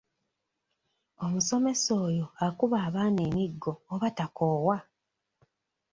Omusomesa 1.25 1.89
oyo 2.05 2.25
akuba 2.45 2.77
abaana 2.87 3.19
emiggo 3.29 3.73
oba 3.93 4.07
takoowa? 4.17 4.77